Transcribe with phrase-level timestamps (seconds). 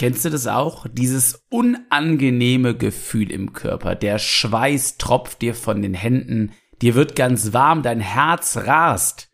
[0.00, 0.86] Kennst du das auch?
[0.90, 3.94] Dieses unangenehme Gefühl im Körper.
[3.94, 9.28] Der Schweiß tropft dir von den Händen, dir wird ganz warm, dein Herz rast.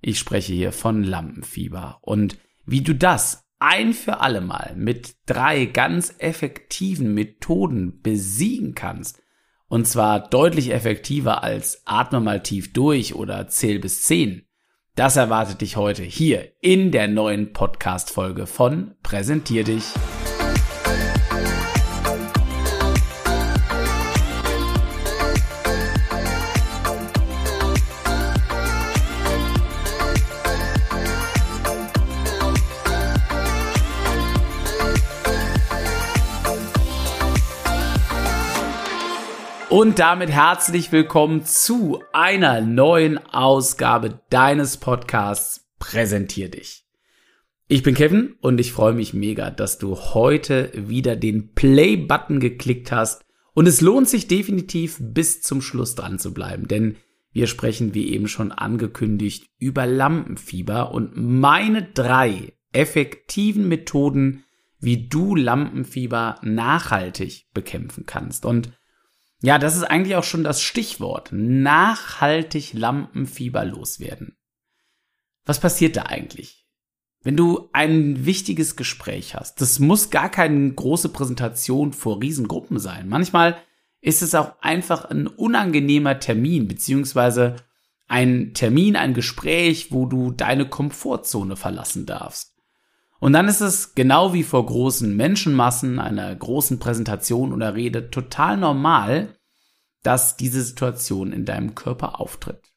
[0.00, 1.98] Ich spreche hier von Lampenfieber.
[2.00, 9.20] Und wie du das ein für alle Mal mit drei ganz effektiven Methoden besiegen kannst,
[9.66, 14.43] und zwar deutlich effektiver als atme mal tief durch oder zähl bis zehn,
[14.94, 19.84] das erwartet dich heute hier in der neuen Podcast-Folge von Präsentier dich.
[39.76, 46.86] Und damit herzlich willkommen zu einer neuen Ausgabe deines Podcasts Präsentier dich.
[47.66, 52.92] Ich bin Kevin und ich freue mich mega, dass du heute wieder den Play-Button geklickt
[52.92, 53.24] hast.
[53.52, 56.94] Und es lohnt sich definitiv bis zum Schluss dran zu bleiben, denn
[57.32, 64.44] wir sprechen, wie eben schon angekündigt, über Lampenfieber und meine drei effektiven Methoden,
[64.78, 68.46] wie du Lampenfieber nachhaltig bekämpfen kannst.
[68.46, 68.70] Und
[69.44, 71.28] ja, das ist eigentlich auch schon das Stichwort.
[71.30, 74.38] Nachhaltig Lampenfieber loswerden.
[75.44, 76.66] Was passiert da eigentlich?
[77.22, 83.06] Wenn du ein wichtiges Gespräch hast, das muss gar keine große Präsentation vor Riesengruppen sein.
[83.10, 83.58] Manchmal
[84.00, 87.56] ist es auch einfach ein unangenehmer Termin, beziehungsweise
[88.06, 92.53] ein Termin, ein Gespräch, wo du deine Komfortzone verlassen darfst.
[93.24, 98.58] Und dann ist es genau wie vor großen Menschenmassen, einer großen Präsentation oder Rede total
[98.58, 99.38] normal,
[100.02, 102.74] dass diese Situation in deinem Körper auftritt.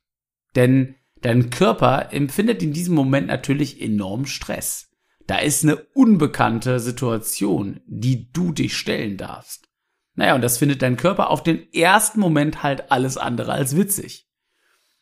[0.55, 4.89] Denn dein Körper empfindet in diesem Moment natürlich enorm Stress.
[5.25, 9.67] Da ist eine unbekannte Situation, die du dich stellen darfst.
[10.15, 14.26] Naja, und das findet dein Körper auf den ersten Moment halt alles andere als witzig.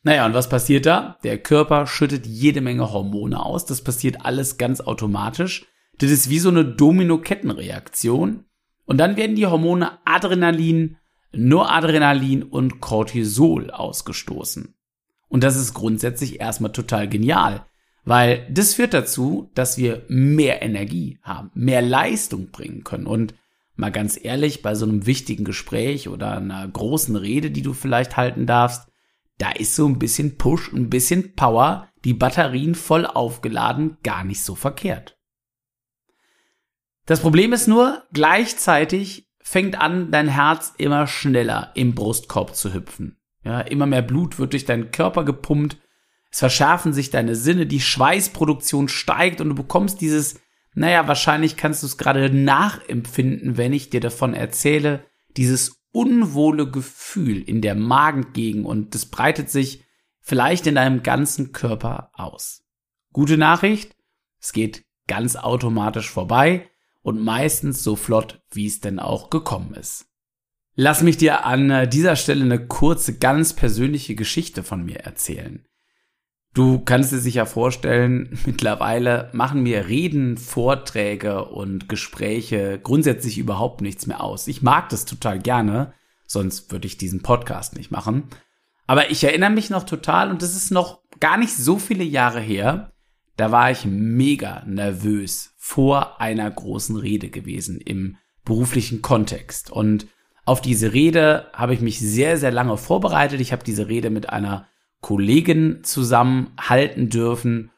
[0.06, 1.18] Naja, und was passiert da?
[1.24, 3.66] Der Körper schüttet jede Menge Hormone aus.
[3.66, 5.66] Das passiert alles ganz automatisch.
[5.98, 8.46] Das ist wie so eine Domino-Kettenreaktion.
[8.86, 10.98] Und dann werden die Hormone Adrenalin,
[11.34, 14.76] Noradrenalin und Cortisol ausgestoßen.
[15.28, 17.66] Und das ist grundsätzlich erstmal total genial,
[18.04, 23.08] weil das führt dazu, dass wir mehr Energie haben, mehr Leistung bringen können.
[23.08, 23.34] Und
[23.76, 28.18] mal ganz ehrlich, bei so einem wichtigen Gespräch oder einer großen Rede, die du vielleicht
[28.18, 28.88] halten darfst,
[29.38, 34.44] da ist so ein bisschen Push, ein bisschen Power, die Batterien voll aufgeladen, gar nicht
[34.44, 35.18] so verkehrt.
[37.06, 43.20] Das Problem ist nur, gleichzeitig fängt an, dein Herz immer schneller im Brustkorb zu hüpfen.
[43.44, 45.78] Ja, immer mehr Blut wird durch deinen Körper gepumpt,
[46.36, 50.42] es verschärfen sich deine Sinne, die Schweißproduktion steigt und du bekommst dieses,
[50.74, 55.06] naja, wahrscheinlich kannst du es gerade nachempfinden, wenn ich dir davon erzähle,
[55.38, 59.86] dieses unwohle Gefühl in der Magengegend und das breitet sich
[60.20, 62.66] vielleicht in deinem ganzen Körper aus.
[63.14, 63.96] Gute Nachricht,
[64.42, 66.70] es geht ganz automatisch vorbei
[67.02, 70.08] und meistens so flott, wie es denn auch gekommen ist.
[70.74, 75.66] Lass mich dir an dieser Stelle eine kurze, ganz persönliche Geschichte von mir erzählen.
[76.56, 84.08] Du kannst dir sicher vorstellen, mittlerweile machen mir Reden, Vorträge und Gespräche grundsätzlich überhaupt nichts
[84.08, 84.48] mehr aus.
[84.48, 85.94] Ich mag das total gerne,
[86.26, 88.30] sonst würde ich diesen Podcast nicht machen.
[88.88, 92.40] Aber ich erinnere mich noch total, und das ist noch gar nicht so viele Jahre
[92.40, 92.94] her,
[93.36, 98.16] da war ich mega nervös vor einer großen Rede gewesen im
[98.46, 99.72] beruflichen Kontext.
[99.72, 100.08] Und
[100.46, 103.42] auf diese Rede habe ich mich sehr, sehr lange vorbereitet.
[103.42, 104.70] Ich habe diese Rede mit einer
[105.06, 107.70] Kollegen zusammenhalten dürfen.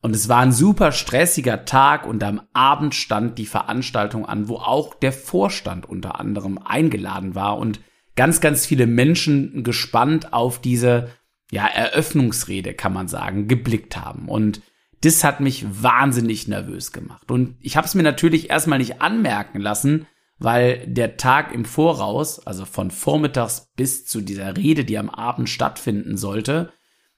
[0.00, 4.56] Und es war ein super stressiger Tag und am Abend stand die Veranstaltung an, wo
[4.56, 7.78] auch der Vorstand unter anderem eingeladen war und
[8.16, 11.10] ganz, ganz viele Menschen gespannt auf diese
[11.52, 14.28] ja, Eröffnungsrede, kann man sagen, geblickt haben.
[14.28, 14.60] Und
[15.02, 17.30] das hat mich wahnsinnig nervös gemacht.
[17.30, 20.08] Und ich habe es mir natürlich erstmal nicht anmerken lassen,
[20.40, 25.48] weil der Tag im Voraus, also von vormittags bis zu dieser Rede, die am Abend
[25.48, 26.72] stattfinden sollte,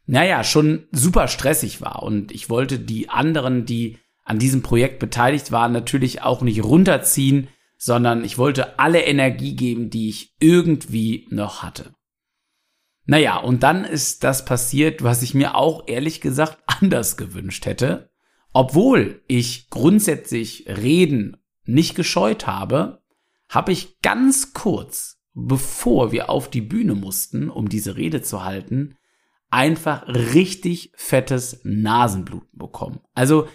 [0.06, 2.02] naja, schon super stressig war.
[2.02, 7.48] Und ich wollte die anderen, die an diesem Projekt beteiligt waren, natürlich auch nicht runterziehen,
[7.76, 11.94] sondern ich wollte alle Energie geben, die ich irgendwie noch hatte.
[13.06, 18.10] Naja, und dann ist das passiert, was ich mir auch ehrlich gesagt anders gewünscht hätte.
[18.52, 23.02] Obwohl ich grundsätzlich Reden nicht gescheut habe,
[23.48, 28.96] habe ich ganz kurz, bevor wir auf die Bühne mussten, um diese Rede zu halten,
[29.54, 33.00] einfach richtig fettes Nasenbluten bekommen.
[33.14, 33.46] Also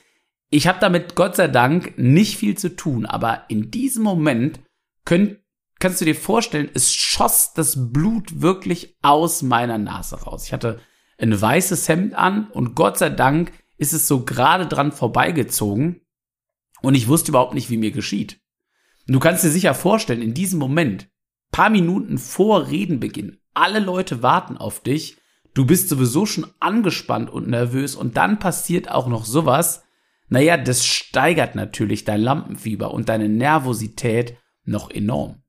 [0.51, 4.59] Ich habe damit Gott sei Dank nicht viel zu tun, aber in diesem Moment
[5.05, 5.37] könnt,
[5.79, 10.45] kannst du dir vorstellen, es schoss das Blut wirklich aus meiner Nase raus.
[10.45, 10.79] Ich hatte
[11.19, 16.01] ein weißes Hemd an und Gott sei Dank ist es so gerade dran vorbeigezogen
[16.81, 18.41] und ich wusste überhaupt nicht, wie mir geschieht.
[19.05, 21.09] Du kannst dir sicher vorstellen, in diesem Moment,
[21.51, 25.17] paar Minuten vor Redenbeginn, alle Leute warten auf dich,
[25.53, 29.83] du bist sowieso schon angespannt und nervös und dann passiert auch noch sowas,
[30.29, 35.41] naja, das steigert natürlich dein Lampenfieber und deine Nervosität noch enorm.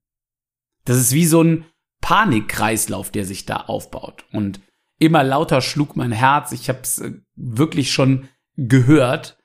[0.85, 1.67] Das ist wie so ein
[2.01, 4.25] Panikkreislauf, der sich da aufbaut.
[4.33, 4.61] Und
[4.99, 6.53] immer lauter schlug mein Herz.
[6.53, 9.39] Ich habe es äh, wirklich schon gehört.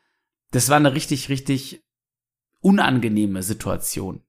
[0.52, 1.84] Das war eine richtig, richtig
[2.62, 4.24] unangenehme Situation.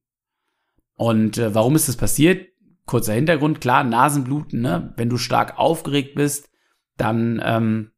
[0.96, 2.48] Und äh, warum ist das passiert?
[2.86, 4.94] Kurzer Hintergrund, klar, Nasenbluten, ne?
[4.96, 6.48] Wenn du stark aufgeregt bist,
[6.96, 7.90] dann ähm,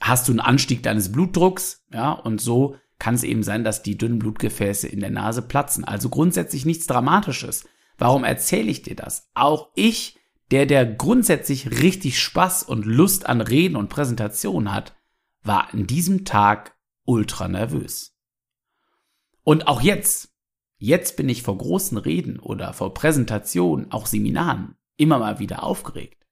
[0.00, 3.96] hast du einen Anstieg deines Blutdrucks, ja, und so kann es eben sein, dass die
[3.96, 5.84] dünnen Blutgefäße in der Nase platzen.
[5.84, 7.66] Also grundsätzlich nichts Dramatisches.
[7.96, 9.28] Warum erzähle ich dir das?
[9.34, 10.18] Auch ich
[10.50, 14.96] der, der grundsätzlich richtig Spaß und Lust an Reden und Präsentation hat,
[15.42, 18.16] war an diesem Tag ultra nervös.
[19.44, 20.34] Und auch jetzt,
[20.78, 26.26] jetzt bin ich vor großen Reden oder vor Präsentationen, auch Seminaren, immer mal wieder aufgeregt.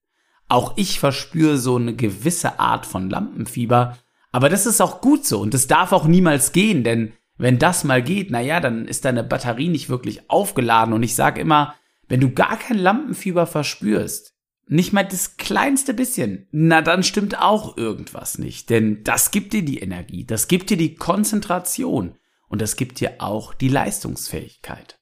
[0.49, 3.99] Auch ich verspüre so eine gewisse Art von Lampenfieber,
[4.33, 7.85] aber das ist auch gut so und das darf auch niemals gehen, denn wenn das
[7.85, 11.75] mal geht, na ja, dann ist deine Batterie nicht wirklich aufgeladen und ich sage immer,
[12.09, 14.35] wenn du gar kein Lampenfieber verspürst,
[14.69, 18.71] nicht mal das kleinste bisschen, na dann stimmt auch irgendwas nicht.
[18.71, 22.17] Denn das gibt dir die Energie, das gibt dir die Konzentration
[22.49, 24.99] und das gibt dir auch die Leistungsfähigkeit.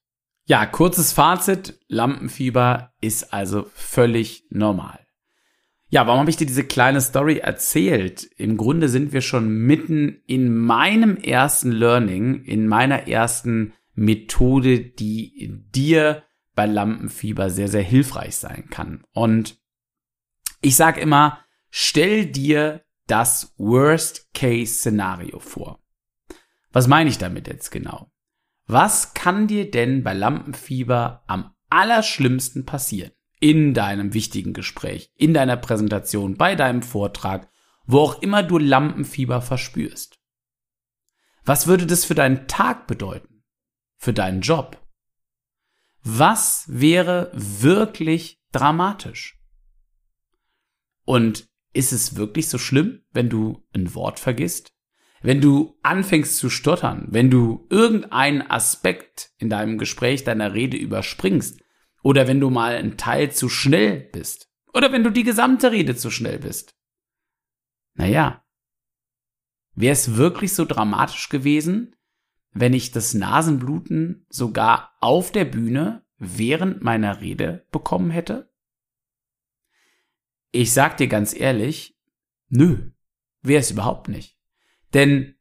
[0.46, 5.00] Ja, kurzes Fazit, Lampenfieber ist also völlig normal.
[5.88, 8.24] Ja, warum habe ich dir diese kleine Story erzählt?
[8.36, 15.62] Im Grunde sind wir schon mitten in meinem ersten Learning, in meiner ersten Methode, die
[15.72, 16.24] dir
[16.54, 19.04] bei Lampenfieber sehr, sehr hilfreich sein kann.
[19.12, 19.58] Und
[20.60, 21.38] ich sage immer,
[21.70, 25.83] stell dir das Worst-Case-Szenario vor.
[26.74, 28.10] Was meine ich damit jetzt genau?
[28.66, 33.12] Was kann dir denn bei Lampenfieber am allerschlimmsten passieren?
[33.38, 37.48] In deinem wichtigen Gespräch, in deiner Präsentation, bei deinem Vortrag,
[37.86, 40.18] wo auch immer du Lampenfieber verspürst.
[41.44, 43.44] Was würde das für deinen Tag bedeuten?
[43.96, 44.84] Für deinen Job?
[46.02, 49.38] Was wäre wirklich dramatisch?
[51.04, 54.73] Und ist es wirklich so schlimm, wenn du ein Wort vergisst?
[55.24, 61.62] Wenn du anfängst zu stottern, wenn du irgendeinen Aspekt in deinem Gespräch, deiner Rede überspringst,
[62.02, 65.96] oder wenn du mal ein Teil zu schnell bist, oder wenn du die gesamte Rede
[65.96, 66.76] zu schnell bist.
[67.94, 68.44] Naja,
[69.74, 71.96] wäre es wirklich so dramatisch gewesen,
[72.50, 78.52] wenn ich das Nasenbluten sogar auf der Bühne während meiner Rede bekommen hätte?
[80.50, 81.98] Ich sag dir ganz ehrlich,
[82.50, 82.90] nö,
[83.40, 84.34] wäre es überhaupt nicht.
[84.94, 85.34] Denn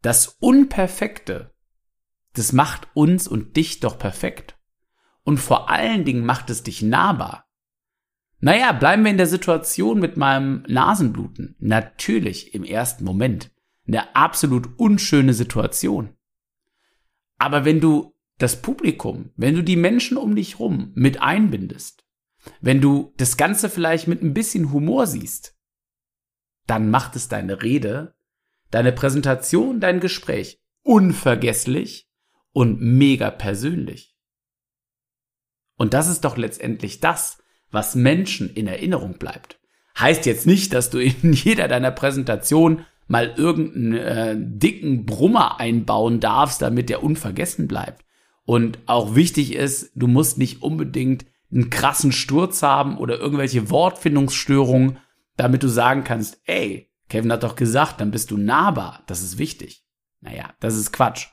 [0.00, 1.52] das Unperfekte,
[2.34, 4.58] das macht uns und dich doch perfekt.
[5.24, 7.48] Und vor allen Dingen macht es dich nahbar.
[8.40, 11.54] Naja, bleiben wir in der Situation mit meinem Nasenbluten.
[11.60, 13.52] Natürlich im ersten Moment.
[13.86, 16.16] Eine absolut unschöne Situation.
[17.38, 22.04] Aber wenn du das Publikum, wenn du die Menschen um dich rum mit einbindest,
[22.60, 25.56] wenn du das Ganze vielleicht mit ein bisschen Humor siehst,
[26.66, 28.16] dann macht es deine Rede,
[28.72, 32.08] deine Präsentation, dein Gespräch unvergesslich
[32.52, 34.16] und mega persönlich.
[35.76, 37.38] Und das ist doch letztendlich das,
[37.70, 39.58] was Menschen in Erinnerung bleibt.
[39.98, 46.20] Heißt jetzt nicht, dass du in jeder deiner Präsentation mal irgendeinen äh, dicken Brummer einbauen
[46.20, 48.04] darfst, damit der unvergessen bleibt.
[48.44, 54.98] Und auch wichtig ist, du musst nicht unbedingt einen krassen Sturz haben oder irgendwelche Wortfindungsstörungen,
[55.36, 59.02] damit du sagen kannst, ey, Kevin hat doch gesagt, dann bist du nahbar.
[59.06, 59.84] Das ist wichtig.
[60.22, 61.26] Naja, das ist Quatsch.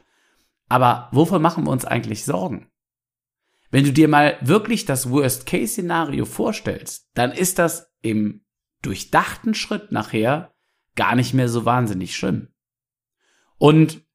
[0.67, 2.69] Aber wovor machen wir uns eigentlich Sorgen?
[3.71, 8.43] Wenn du dir mal wirklich das Worst-Case-Szenario vorstellst, dann ist das im
[8.81, 10.53] durchdachten Schritt nachher
[10.95, 12.49] gar nicht mehr so wahnsinnig schlimm.
[13.57, 14.05] Und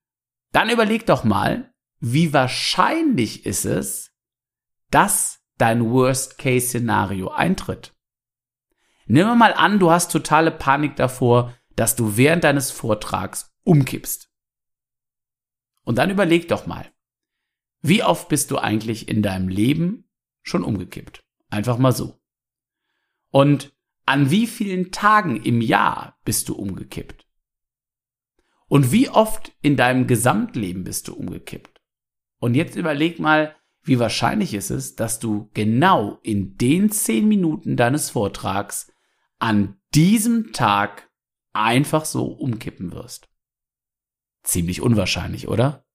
[0.53, 4.13] dann überleg doch mal, wie wahrscheinlich ist es,
[4.91, 7.94] dass dein Worst-Case-Szenario eintritt.
[9.07, 14.31] Nehmen wir mal an, du hast totale Panik davor, dass du während deines Vortrags umkippst.
[15.85, 16.91] Und dann überleg doch mal,
[17.83, 20.09] wie oft bist du eigentlich in deinem Leben
[20.43, 21.23] schon umgekippt?
[21.51, 22.19] Einfach mal so.
[23.31, 27.27] Und an wie vielen Tagen im Jahr bist du umgekippt?
[28.69, 31.83] Und wie oft in deinem Gesamtleben bist du umgekippt?
[32.39, 37.77] Und jetzt überleg mal, wie wahrscheinlich ist es, dass du genau in den zehn Minuten
[37.77, 38.91] deines Vortrags
[39.39, 41.11] an diesem Tag
[41.53, 43.29] einfach so umkippen wirst.
[44.43, 45.87] Ziemlich unwahrscheinlich, oder?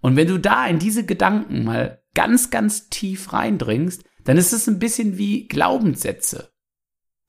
[0.00, 4.68] Und wenn du da in diese Gedanken mal ganz, ganz tief reindringst, dann ist es
[4.68, 6.52] ein bisschen wie Glaubenssätze.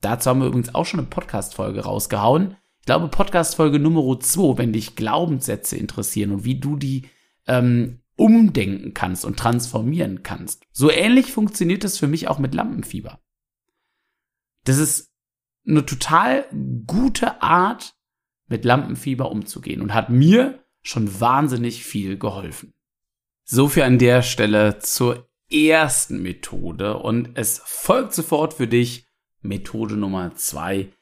[0.00, 2.56] Dazu haben wir übrigens auch schon eine Podcast-Folge rausgehauen.
[2.80, 7.08] Ich glaube, Podcast-Folge Nummer 2, wenn dich Glaubenssätze interessieren und wie du die
[7.46, 10.64] ähm, umdenken kannst und transformieren kannst.
[10.72, 13.20] So ähnlich funktioniert es für mich auch mit Lampenfieber.
[14.64, 15.09] Das ist
[15.66, 16.46] eine total
[16.86, 17.94] gute Art,
[18.50, 22.74] mit Lampenfieber umzugehen und hat mir schon wahnsinnig viel geholfen.
[23.44, 29.06] So viel an der Stelle zur ersten Methode und es folgt sofort für dich
[29.40, 30.92] Methode Nummer zwei.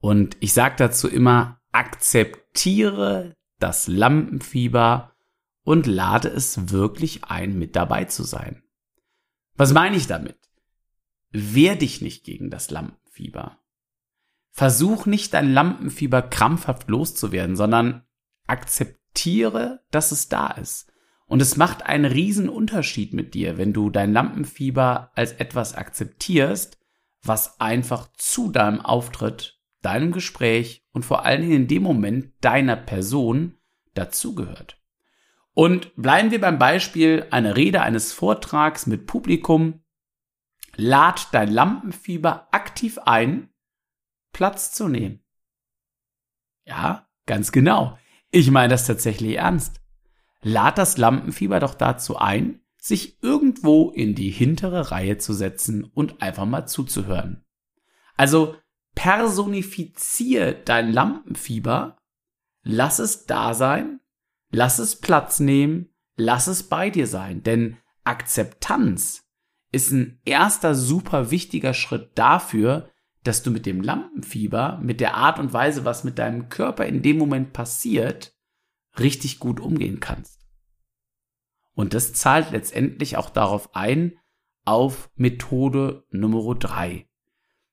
[0.00, 5.12] Und ich sage dazu immer, akzeptiere das Lampenfieber
[5.62, 8.62] und lade es wirklich ein, mit dabei zu sein.
[9.54, 10.36] Was meine ich damit?
[11.30, 13.58] Wehr dich nicht gegen das Lampenfieber.
[14.56, 18.06] Versuch nicht dein Lampenfieber krampfhaft loszuwerden, sondern
[18.46, 20.90] akzeptiere, dass es da ist.
[21.26, 26.78] Und es macht einen riesen Unterschied mit dir, wenn du dein Lampenfieber als etwas akzeptierst,
[27.22, 32.76] was einfach zu deinem Auftritt, deinem Gespräch und vor allen Dingen in dem Moment deiner
[32.76, 33.58] Person
[33.92, 34.80] dazugehört.
[35.52, 39.82] Und bleiben wir beim Beispiel einer Rede eines Vortrags mit Publikum.
[40.76, 43.50] Lad dein Lampenfieber aktiv ein,
[44.36, 45.24] Platz zu nehmen.
[46.66, 47.98] Ja, ganz genau.
[48.30, 49.80] Ich meine das tatsächlich ernst.
[50.42, 56.20] Lad das Lampenfieber doch dazu ein, sich irgendwo in die hintere Reihe zu setzen und
[56.20, 57.46] einfach mal zuzuhören.
[58.18, 58.54] Also
[58.94, 61.96] personifizier dein Lampenfieber,
[62.62, 64.00] lass es da sein,
[64.50, 69.24] lass es Platz nehmen, lass es bei dir sein, denn Akzeptanz
[69.72, 72.90] ist ein erster super wichtiger Schritt dafür,
[73.26, 77.02] dass du mit dem Lampenfieber, mit der Art und Weise, was mit deinem Körper in
[77.02, 78.34] dem Moment passiert,
[78.98, 80.46] richtig gut umgehen kannst.
[81.74, 84.18] Und das zahlt letztendlich auch darauf ein,
[84.64, 87.06] auf Methode Nummer drei.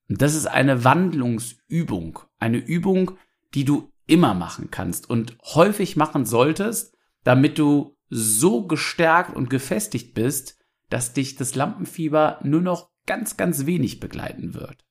[0.10, 2.20] Und das ist eine Wandlungsübung.
[2.38, 3.18] Eine Übung,
[3.54, 10.14] die du immer machen kannst und häufig machen solltest, damit du so gestärkt und gefestigt
[10.14, 14.86] bist, dass dich das Lampenfieber nur noch ganz, ganz wenig begleiten wird.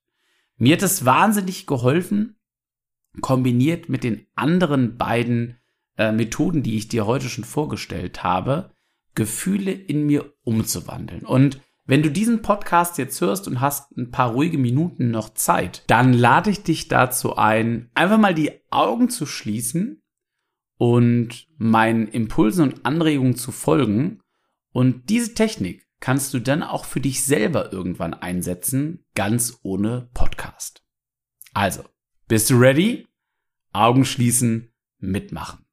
[0.57, 2.37] Mir hat es wahnsinnig geholfen,
[3.21, 5.59] kombiniert mit den anderen beiden
[5.99, 8.73] äh, Methoden, die ich dir heute schon vorgestellt habe,
[9.15, 11.25] Gefühle in mir umzuwandeln.
[11.25, 15.83] Und wenn du diesen Podcast jetzt hörst und hast ein paar ruhige Minuten noch Zeit,
[15.89, 20.03] dann lade ich dich dazu ein, einfach mal die Augen zu schließen
[20.79, 24.21] und meinen Impulsen und Anregungen zu folgen.
[24.73, 30.85] Und diese Technik kannst du dann auch für dich selber irgendwann einsetzen, ganz ohne Podcast.
[31.55, 31.85] Also,
[32.27, 33.07] bist du ready?
[33.73, 35.65] Augen schließen, mitmachen.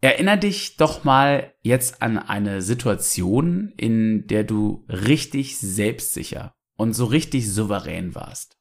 [0.00, 7.06] Erinner dich doch mal jetzt an eine Situation, in der du richtig selbstsicher und so
[7.06, 8.60] richtig souverän warst.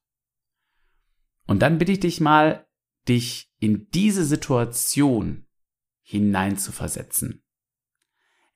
[1.45, 2.65] Und dann bitte ich dich mal,
[3.07, 5.45] dich in diese Situation
[6.01, 6.57] hinein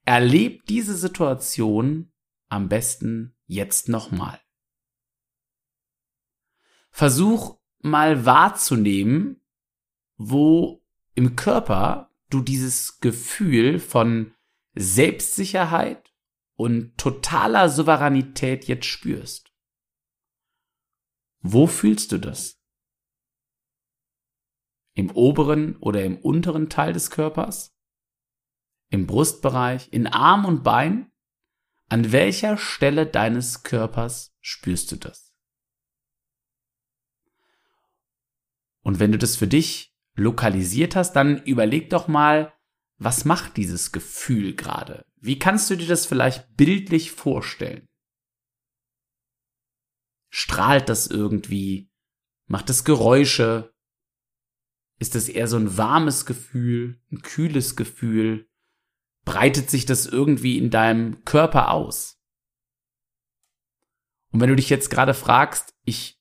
[0.02, 0.06] zu versetzen.
[0.06, 2.12] Erleb diese Situation
[2.50, 4.40] am besten jetzt nochmal.
[6.90, 9.42] Versuch mal wahrzunehmen,
[10.18, 10.84] wo
[11.16, 14.34] im Körper du dieses Gefühl von
[14.76, 16.14] Selbstsicherheit
[16.56, 19.52] und totaler Souveränität jetzt spürst.
[21.40, 22.62] Wo fühlst du das?
[24.94, 27.71] Im oberen oder im unteren Teil des Körpers?
[28.92, 29.88] Im Brustbereich?
[29.92, 31.10] In Arm und Bein?
[31.88, 35.34] An welcher Stelle deines Körpers spürst du das?
[38.84, 42.54] Und wenn du das für dich lokalisiert hast, dann überleg doch mal,
[42.98, 45.06] was macht dieses Gefühl gerade?
[45.16, 47.88] Wie kannst du dir das vielleicht bildlich vorstellen?
[50.30, 51.90] Strahlt das irgendwie?
[52.48, 53.74] Macht es Geräusche?
[55.00, 58.51] Ist es eher so ein warmes Gefühl, ein kühles Gefühl?
[59.26, 62.20] Breitet sich das irgendwie in deinem Körper aus?
[64.32, 66.20] Und wenn du dich jetzt gerade fragst, ich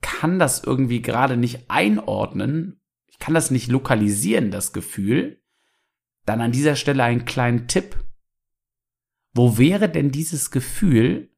[0.00, 2.80] kann das irgendwie gerade nicht einordnen
[3.16, 5.40] ich kann das nicht lokalisieren, das Gefühl,
[6.26, 7.96] dann an dieser Stelle einen kleinen Tipp.
[9.32, 11.30] Wo wäre denn dieses Gefühl,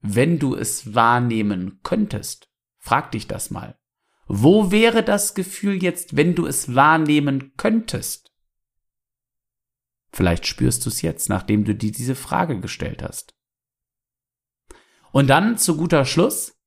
[0.00, 2.50] wenn du es wahrnehmen könntest?
[2.78, 3.78] Frag dich das mal.
[4.26, 8.29] Wo wäre das Gefühl jetzt, wenn du es wahrnehmen könntest?
[10.12, 13.34] Vielleicht spürst du es jetzt, nachdem du dir diese Frage gestellt hast.
[15.12, 16.58] Und dann zu guter Schluss,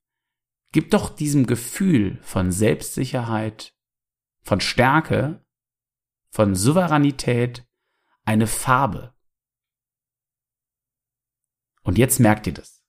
[0.72, 3.74] gib doch diesem Gefühl von Selbstsicherheit,
[4.42, 5.46] von Stärke,
[6.30, 7.66] von Souveränität
[8.26, 9.14] eine Farbe.
[11.84, 12.83] Und jetzt merkt ihr das.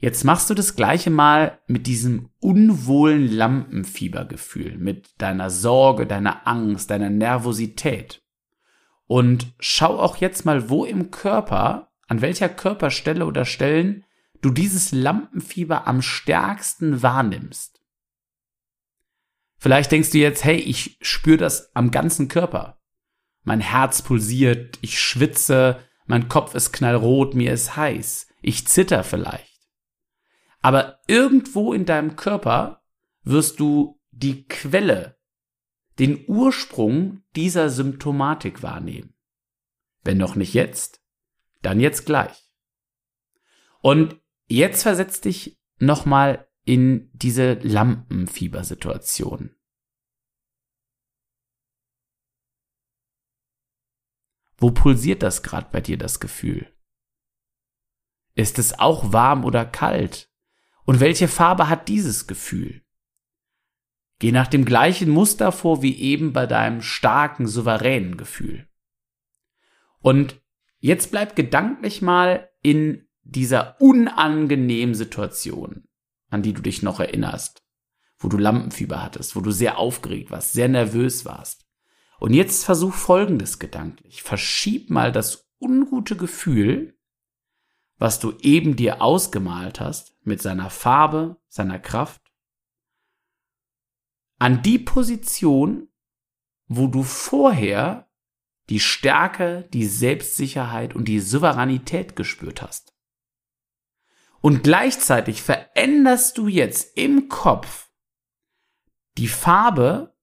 [0.00, 6.90] Jetzt machst du das gleiche mal mit diesem unwohlen Lampenfiebergefühl, mit deiner Sorge, deiner Angst,
[6.90, 8.22] deiner Nervosität.
[9.06, 14.04] Und schau auch jetzt mal, wo im Körper, an welcher Körperstelle oder Stellen
[14.40, 17.78] du dieses Lampenfieber am stärksten wahrnimmst.
[19.58, 22.80] Vielleicht denkst du jetzt, hey, ich spüre das am ganzen Körper.
[23.42, 29.49] Mein Herz pulsiert, ich schwitze, mein Kopf ist knallrot, mir ist heiß, ich zitter vielleicht.
[30.60, 32.82] Aber irgendwo in deinem Körper
[33.22, 35.18] wirst du die Quelle,
[35.98, 39.14] den Ursprung dieser Symptomatik wahrnehmen.
[40.02, 41.02] Wenn noch nicht jetzt,
[41.62, 42.50] dann jetzt gleich.
[43.80, 49.56] Und jetzt versetz dich nochmal in diese Lampenfiebersituation.
[54.56, 56.70] Wo pulsiert das gerade bei dir, das Gefühl?
[58.34, 60.29] Ist es auch warm oder kalt?
[60.90, 62.82] Und welche Farbe hat dieses Gefühl?
[64.18, 68.66] Geh nach dem gleichen Muster vor wie eben bei deinem starken, souveränen Gefühl.
[70.00, 70.42] Und
[70.80, 75.84] jetzt bleib gedanklich mal in dieser unangenehmen Situation,
[76.28, 77.62] an die du dich noch erinnerst,
[78.18, 81.68] wo du Lampenfieber hattest, wo du sehr aufgeregt warst, sehr nervös warst.
[82.18, 84.24] Und jetzt versuch Folgendes gedanklich.
[84.24, 86.98] Verschieb mal das ungute Gefühl
[88.00, 92.22] was du eben dir ausgemalt hast, mit seiner Farbe, seiner Kraft,
[94.38, 95.88] an die Position,
[96.66, 98.10] wo du vorher
[98.70, 102.94] die Stärke, die Selbstsicherheit und die Souveränität gespürt hast.
[104.40, 107.90] Und gleichzeitig veränderst du jetzt im Kopf
[109.18, 110.16] die Farbe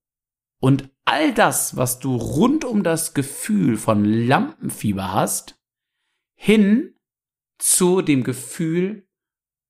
[0.58, 5.62] und all das, was du rund um das Gefühl von Lampenfieber hast,
[6.34, 6.97] hin
[7.58, 9.06] zu dem Gefühl,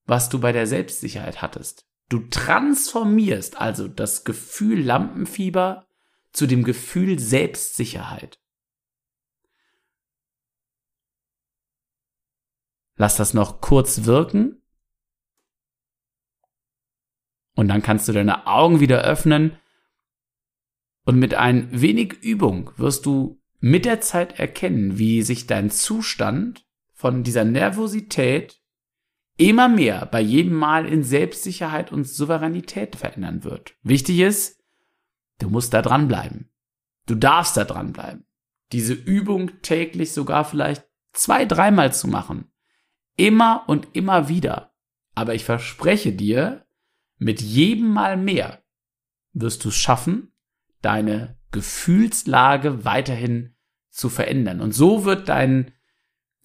[0.05, 1.87] was du bei der Selbstsicherheit hattest.
[2.09, 5.87] Du transformierst also das Gefühl Lampenfieber
[6.33, 8.41] zu dem Gefühl Selbstsicherheit.
[12.97, 14.63] Lass das noch kurz wirken.
[17.55, 19.59] Und dann kannst du deine Augen wieder öffnen.
[21.05, 26.68] Und mit ein wenig Übung wirst du mit der Zeit erkennen, wie sich dein Zustand
[26.99, 28.61] von dieser Nervosität
[29.37, 33.77] immer mehr bei jedem Mal in Selbstsicherheit und Souveränität verändern wird.
[33.83, 34.61] Wichtig ist,
[35.39, 36.51] du musst da dranbleiben.
[37.07, 38.27] Du darfst da dranbleiben.
[38.73, 42.51] Diese Übung täglich sogar vielleicht zwei, dreimal zu machen.
[43.15, 44.75] Immer und immer wieder.
[45.15, 46.67] Aber ich verspreche dir,
[47.17, 48.65] mit jedem Mal mehr
[49.35, 50.33] wirst du es schaffen,
[50.83, 53.55] deine Gefühlslage weiterhin
[53.89, 54.61] zu verändern.
[54.61, 55.73] Und so wird dein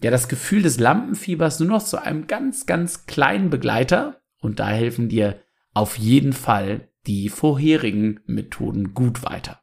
[0.04, 4.68] ja das Gefühl des Lampenfiebers nur noch zu einem ganz, ganz kleinen Begleiter und da
[4.68, 5.40] helfen dir
[5.72, 9.62] auf jeden Fall die vorherigen Methoden gut weiter.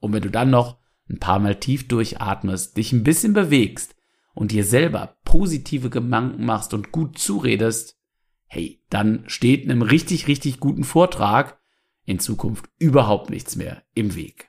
[0.00, 3.96] Und wenn du dann noch ein paar Mal tief durchatmest, dich ein bisschen bewegst
[4.34, 7.98] und dir selber positive Gedanken machst und gut zuredest,
[8.46, 11.60] hey, dann steht einem richtig, richtig guten Vortrag
[12.04, 14.48] in Zukunft überhaupt nichts mehr im Weg.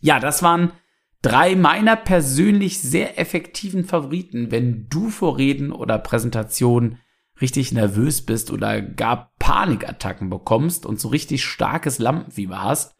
[0.00, 0.72] Ja, das waren
[1.22, 6.98] drei meiner persönlich sehr effektiven Favoriten, wenn du vor Reden oder Präsentationen
[7.40, 12.96] richtig nervös bist oder gar Panikattacken bekommst und so richtig starkes Lampenfieber hast.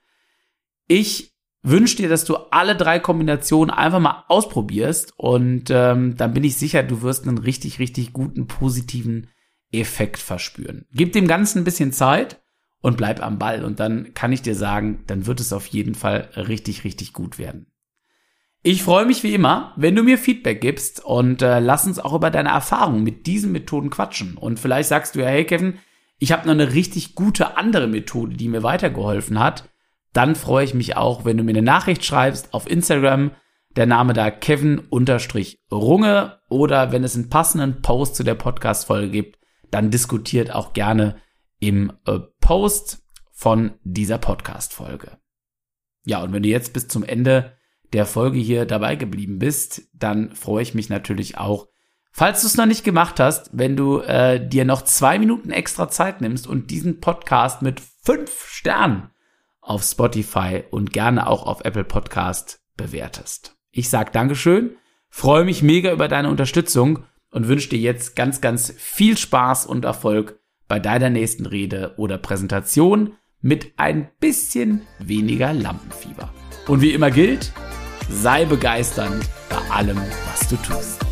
[0.87, 6.45] Ich wünsche dir, dass du alle drei Kombinationen einfach mal ausprobierst und ähm, dann bin
[6.45, 9.29] ich sicher, du wirst einen richtig, richtig guten, positiven
[9.73, 10.87] Effekt verspüren.
[10.93, 12.41] Gib dem Ganzen ein bisschen Zeit
[12.81, 15.95] und bleib am Ball und dann kann ich dir sagen, dann wird es auf jeden
[15.95, 17.67] Fall richtig, richtig gut werden.
[18.63, 22.13] Ich freue mich wie immer, wenn du mir Feedback gibst und äh, lass uns auch
[22.13, 24.37] über deine Erfahrungen mit diesen Methoden quatschen.
[24.37, 25.79] Und vielleicht sagst du ja, hey Kevin,
[26.19, 29.69] ich habe noch eine richtig gute andere Methode, die mir weitergeholfen hat.
[30.13, 33.31] Dann freue ich mich auch, wenn du mir eine Nachricht schreibst auf Instagram,
[33.77, 39.39] der Name da Kevin-Runge oder wenn es einen passenden Post zu der Podcast-Folge gibt,
[39.71, 41.21] dann diskutiert auch gerne
[41.61, 45.19] im äh, Post von dieser Podcast-Folge.
[46.05, 47.58] Ja, und wenn du jetzt bis zum Ende
[47.93, 51.69] der Folge hier dabei geblieben bist, dann freue ich mich natürlich auch,
[52.19, 55.89] Falls du es noch nicht gemacht hast, wenn du äh, dir noch zwei Minuten extra
[55.89, 59.11] Zeit nimmst und diesen Podcast mit fünf Sternen
[59.61, 63.57] auf Spotify und gerne auch auf Apple Podcast bewertest.
[63.71, 64.77] Ich sag Dankeschön,
[65.09, 69.85] freue mich mega über deine Unterstützung und wünsche dir jetzt ganz, ganz viel Spaß und
[69.85, 76.33] Erfolg bei deiner nächsten Rede oder Präsentation mit ein bisschen weniger Lampenfieber.
[76.67, 77.53] Und wie immer gilt,
[78.11, 81.08] sei begeisternd bei allem, was du tust.